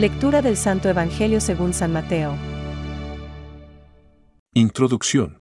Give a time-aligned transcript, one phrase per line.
[0.00, 2.34] Lectura del Santo Evangelio según San Mateo.
[4.54, 5.40] Introducción.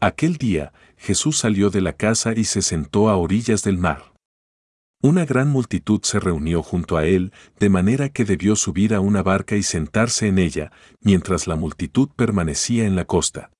[0.00, 4.14] Aquel día, Jesús salió de la casa y se sentó a orillas del mar.
[5.02, 9.22] Una gran multitud se reunió junto a él, de manera que debió subir a una
[9.22, 10.72] barca y sentarse en ella,
[11.02, 13.50] mientras la multitud permanecía en la costa.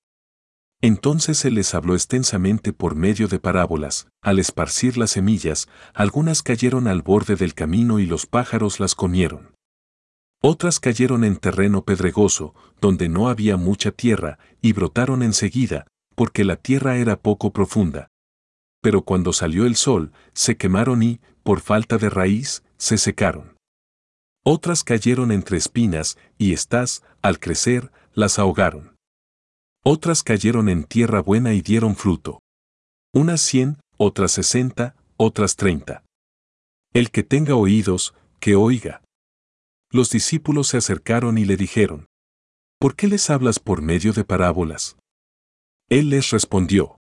[0.81, 6.87] Entonces se les habló extensamente por medio de parábolas, al esparcir las semillas, algunas cayeron
[6.87, 9.60] al borde del camino y los pájaros las comieron.
[10.43, 16.55] Otras cayeron en terreno pedregoso, donde no había mucha tierra, y brotaron enseguida, porque la
[16.55, 18.07] tierra era poco profunda.
[18.81, 23.55] Pero cuando salió el sol, se quemaron y, por falta de raíz, se secaron.
[24.43, 28.95] Otras cayeron entre espinas, y éstas, al crecer, las ahogaron.
[29.83, 32.39] Otras cayeron en tierra buena y dieron fruto.
[33.13, 36.03] Unas cien, otras sesenta, otras treinta.
[36.93, 39.03] El que tenga oídos, que oiga.
[39.93, 42.07] Los discípulos se acercaron y le dijeron,
[42.79, 44.95] ¿Por qué les hablas por medio de parábolas?
[45.89, 46.97] Él les respondió,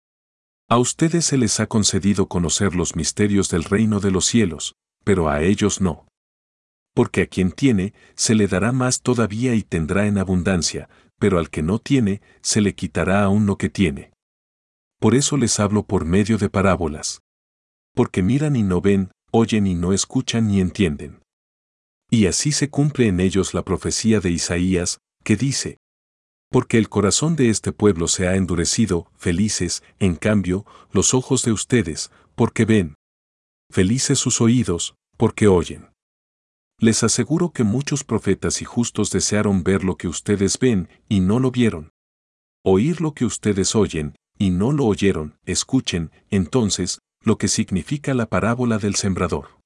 [0.69, 5.29] A ustedes se les ha concedido conocer los misterios del reino de los cielos, pero
[5.29, 6.09] a ellos no.
[6.95, 11.51] Porque a quien tiene, se le dará más todavía y tendrá en abundancia, pero al
[11.51, 14.13] que no tiene, se le quitará aún lo que tiene.
[14.99, 17.21] Por eso les hablo por medio de parábolas.
[17.95, 21.21] Porque miran y no ven, oyen y no escuchan ni entienden.
[22.11, 25.79] Y así se cumple en ellos la profecía de Isaías, que dice,
[26.51, 31.53] Porque el corazón de este pueblo se ha endurecido, felices, en cambio, los ojos de
[31.53, 32.95] ustedes, porque ven.
[33.71, 35.91] Felices sus oídos, porque oyen.
[36.81, 41.41] Les aseguro que muchos profetas y justos desearon ver lo que ustedes ven y no
[41.41, 41.91] lo vieron.
[42.65, 48.27] Oír lo que ustedes oyen y no lo oyeron, escuchen, entonces, lo que significa la
[48.27, 49.58] parábola del sembrador.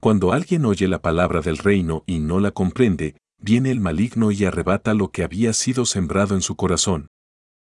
[0.00, 4.46] Cuando alguien oye la palabra del reino y no la comprende, viene el maligno y
[4.46, 7.08] arrebata lo que había sido sembrado en su corazón.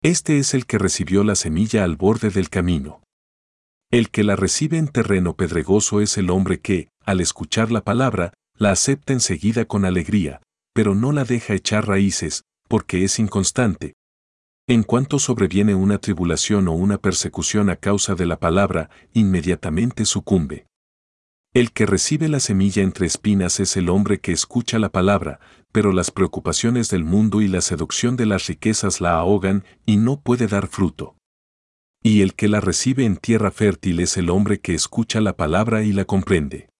[0.03, 3.03] Este es el que recibió la semilla al borde del camino.
[3.91, 8.35] El que la recibe en terreno pedregoso es el hombre que, al escuchar la palabra,
[8.55, 10.43] la acepta enseguida con alegría,
[10.75, 13.95] pero no la deja echar raíces, porque es inconstante.
[14.69, 20.67] En cuanto sobreviene una tribulación o una persecución a causa de la palabra, inmediatamente sucumbe.
[21.53, 25.41] El que recibe la semilla entre espinas es el hombre que escucha la palabra,
[25.73, 30.21] pero las preocupaciones del mundo y la seducción de las riquezas la ahogan y no
[30.21, 31.17] puede dar fruto.
[32.05, 35.83] Y el que la recibe en tierra fértil es el hombre que escucha la palabra
[35.83, 36.71] y la comprende.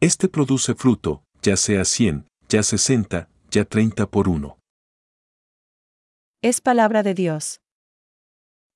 [0.00, 4.58] Este produce fruto, ya sea 100, ya 60, ya 30 por uno.
[6.42, 7.60] Es palabra de Dios.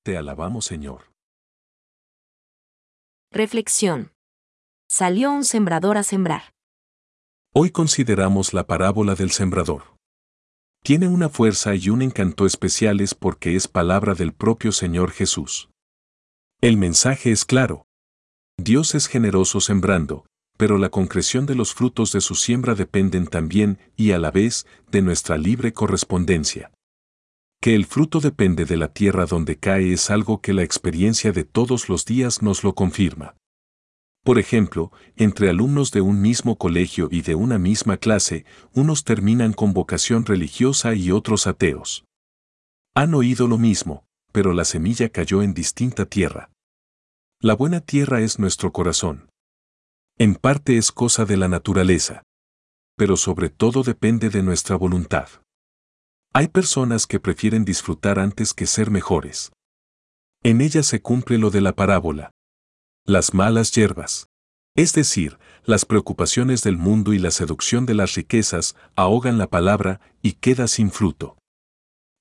[0.03, 1.11] Te alabamos, Señor.
[3.31, 4.13] Reflexión.
[4.91, 6.51] Salió un sembrador a sembrar.
[7.53, 9.83] Hoy consideramos la parábola del sembrador.
[10.83, 15.69] Tiene una fuerza y un encanto especiales porque es palabra del propio Señor Jesús.
[16.59, 17.85] El mensaje es claro.
[18.57, 20.25] Dios es generoso sembrando,
[20.57, 24.65] pero la concreción de los frutos de su siembra dependen también, y a la vez,
[24.89, 26.71] de nuestra libre correspondencia.
[27.61, 31.43] Que el fruto depende de la tierra donde cae es algo que la experiencia de
[31.43, 33.35] todos los días nos lo confirma.
[34.23, 39.53] Por ejemplo, entre alumnos de un mismo colegio y de una misma clase, unos terminan
[39.53, 42.05] con vocación religiosa y otros ateos.
[42.95, 46.51] Han oído lo mismo, pero la semilla cayó en distinta tierra.
[47.41, 49.29] La buena tierra es nuestro corazón.
[50.17, 52.23] En parte es cosa de la naturaleza.
[52.97, 55.29] Pero sobre todo depende de nuestra voluntad.
[56.33, 59.53] Hay personas que prefieren disfrutar antes que ser mejores.
[60.43, 62.31] En ella se cumple lo de la parábola.
[63.05, 64.27] Las malas hierbas.
[64.75, 69.99] Es decir, las preocupaciones del mundo y la seducción de las riquezas ahogan la palabra
[70.21, 71.37] y queda sin fruto.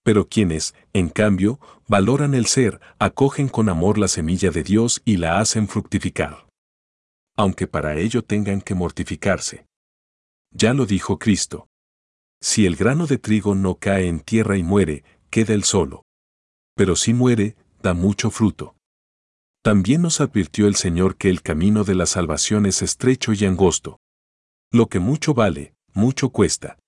[0.03, 5.19] Pero quienes, en cambio, valoran el ser, acogen con amor la semilla de Dios y
[5.19, 6.49] la hacen fructificar
[7.39, 9.65] aunque para ello tengan que mortificarse.
[10.51, 11.69] Ya lo dijo Cristo.
[12.43, 16.03] Si el grano de trigo no cae en tierra y muere, queda el solo.
[16.75, 18.75] Pero si muere, da mucho fruto.
[19.63, 23.99] También nos advirtió el Señor que el camino de la salvación es estrecho y angosto.
[24.71, 26.79] Lo que mucho vale, mucho cuesta.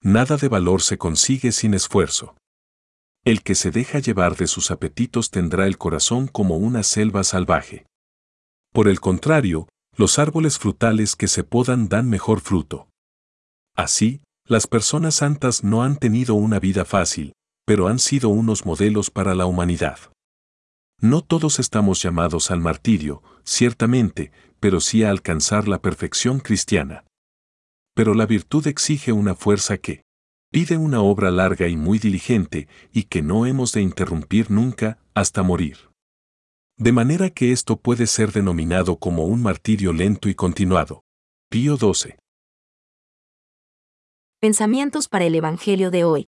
[0.00, 2.36] Nada de valor se consigue sin esfuerzo.
[3.24, 7.86] El que se deja llevar de sus apetitos tendrá el corazón como una selva salvaje.
[8.72, 12.88] Por el contrario, los árboles frutales que se podan dan mejor fruto.
[13.76, 17.32] Así, las personas santas no han tenido una vida fácil,
[17.64, 19.98] pero han sido unos modelos para la humanidad.
[21.04, 27.04] No todos estamos llamados al martirio, ciertamente, pero sí a alcanzar la perfección cristiana.
[27.94, 30.02] pero la virtud exige una fuerza que
[30.50, 35.42] pide una obra larga y muy diligente y que no hemos de interrumpir nunca hasta
[35.42, 35.76] morir.
[36.78, 41.02] De manera que esto puede ser denominado como un martirio lento y continuado.
[41.50, 42.18] Pío 12.
[44.40, 46.26] Pensamientos para el Evangelio de hoy.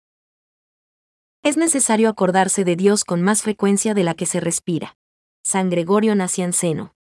[1.44, 4.96] Es necesario acordarse de Dios con más frecuencia de la que se respira.
[5.42, 6.94] San Gregorio Nacianceno.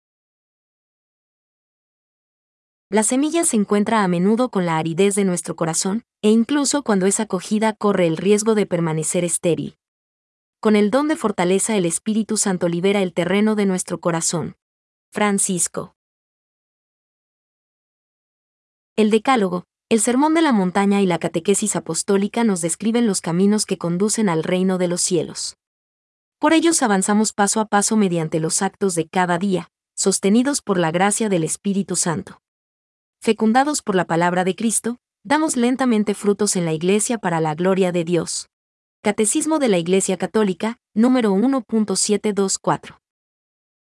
[2.89, 7.07] La semilla se encuentra a menudo con la aridez de nuestro corazón, e incluso cuando
[7.07, 9.77] es acogida corre el riesgo de permanecer estéril.
[10.61, 14.57] Con el don de fortaleza el Espíritu Santo libera el terreno de nuestro corazón.
[15.11, 15.97] Francisco.
[18.95, 23.67] El Decálogo, el Sermón de la Montaña y la Catequesis Apostólica nos describen los caminos
[23.67, 25.57] que conducen al reino de los cielos.
[26.39, 30.91] Por ellos avanzamos paso a paso mediante los actos de cada día, sostenidos por la
[30.91, 32.41] gracia del Espíritu Santo
[33.21, 37.93] fecundados por la palabra de Cristo, damos lentamente frutos en la Iglesia para la gloria
[37.93, 38.49] de Dios.
[39.03, 42.99] Catecismo de la Iglesia Católica, número 1.724.